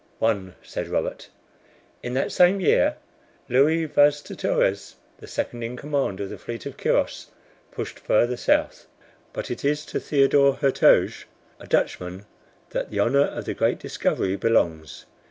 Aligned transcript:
"ONE," 0.19 0.55
said 0.63 0.87
Robert. 0.87 1.29
"In 2.01 2.15
that 2.15 2.31
same 2.31 2.59
year, 2.59 2.95
Louis 3.47 3.85
Vas 3.85 4.19
de 4.23 4.35
Torres, 4.35 4.95
the 5.19 5.27
second 5.27 5.61
in 5.61 5.77
command 5.77 6.19
of 6.19 6.31
the 6.31 6.39
fleet 6.39 6.65
of 6.65 6.75
Quiros, 6.75 7.27
pushed 7.71 7.99
further 7.99 8.35
south. 8.35 8.87
But 9.31 9.51
it 9.51 9.63
is 9.63 9.85
to 9.85 9.99
Theodore 9.99 10.55
Hertoge, 10.55 11.27
a 11.59 11.67
Dutchman, 11.67 12.25
that 12.71 12.89
the 12.89 12.97
honor 12.99 13.25
of 13.27 13.45
the 13.45 13.53
great 13.53 13.77
discovery 13.77 14.35
belongs. 14.35 15.05